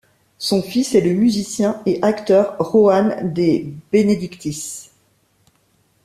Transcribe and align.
Son 0.39 0.63
fils 0.63 0.95
est 0.95 1.01
le 1.01 1.13
musicien 1.13 1.79
et 1.85 1.99
acteur 2.01 2.55
Juan 2.59 3.31
De 3.33 3.65
Benedictis. 3.93 4.89